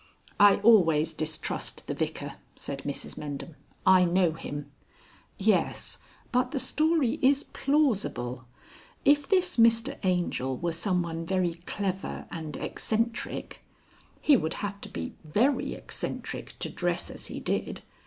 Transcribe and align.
"I 0.39 0.55
always 0.61 1.13
distrust 1.13 1.85
the 1.85 1.93
Vicar," 1.93 2.37
said 2.55 2.81
Mrs 2.85 3.19
Mendham. 3.19 3.53
"I 3.85 4.03
know 4.03 4.31
him." 4.31 4.71
"Yes. 5.37 5.99
But 6.31 6.49
the 6.49 6.57
story 6.57 7.19
is 7.21 7.43
plausible. 7.43 8.45
If 9.05 9.29
this 9.29 9.57
Mr 9.57 9.99
Angel 10.01 10.57
were 10.57 10.71
someone 10.71 11.23
very 11.23 11.53
clever 11.67 12.25
and 12.31 12.57
eccentric" 12.57 13.61
"He 14.21 14.35
would 14.35 14.55
have 14.55 14.81
to 14.81 14.89
be 14.89 15.13
very 15.23 15.75
eccentric 15.75 16.57
to 16.57 16.69
dress 16.71 17.11
as 17.11 17.27
he 17.27 17.39
did. 17.39 17.81